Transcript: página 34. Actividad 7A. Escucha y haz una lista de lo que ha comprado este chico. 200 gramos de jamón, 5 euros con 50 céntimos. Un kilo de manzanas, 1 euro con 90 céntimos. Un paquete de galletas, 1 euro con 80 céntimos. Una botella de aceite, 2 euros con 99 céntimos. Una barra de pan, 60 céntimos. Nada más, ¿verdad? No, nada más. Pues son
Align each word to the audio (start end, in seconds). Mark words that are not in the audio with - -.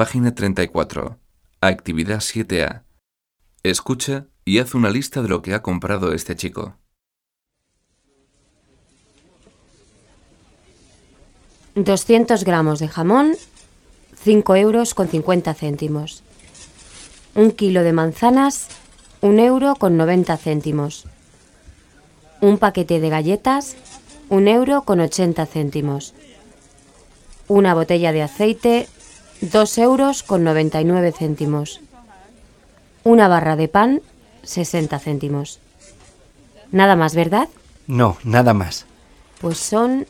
página 0.00 0.34
34. 0.34 1.18
Actividad 1.60 2.20
7A. 2.20 2.84
Escucha 3.62 4.28
y 4.46 4.58
haz 4.58 4.74
una 4.74 4.88
lista 4.88 5.20
de 5.20 5.28
lo 5.28 5.42
que 5.42 5.52
ha 5.52 5.60
comprado 5.60 6.14
este 6.14 6.34
chico. 6.36 6.78
200 11.74 12.44
gramos 12.44 12.78
de 12.78 12.88
jamón, 12.88 13.36
5 14.24 14.56
euros 14.56 14.94
con 14.94 15.06
50 15.06 15.52
céntimos. 15.52 16.22
Un 17.34 17.50
kilo 17.50 17.82
de 17.82 17.92
manzanas, 17.92 18.68
1 19.20 19.38
euro 19.42 19.74
con 19.74 19.98
90 19.98 20.34
céntimos. 20.38 21.04
Un 22.40 22.56
paquete 22.56 23.00
de 23.00 23.10
galletas, 23.10 23.76
1 24.30 24.50
euro 24.50 24.80
con 24.84 25.00
80 25.00 25.44
céntimos. 25.44 26.14
Una 27.48 27.74
botella 27.74 28.12
de 28.12 28.22
aceite, 28.22 28.88
2 29.40 29.78
euros 29.78 30.22
con 30.22 30.44
99 30.44 31.12
céntimos. 31.12 31.80
Una 33.04 33.28
barra 33.28 33.56
de 33.56 33.68
pan, 33.68 34.02
60 34.42 34.98
céntimos. 34.98 35.60
Nada 36.72 36.94
más, 36.94 37.14
¿verdad? 37.14 37.48
No, 37.86 38.18
nada 38.22 38.52
más. 38.54 38.86
Pues 39.40 39.58
son 39.58 40.06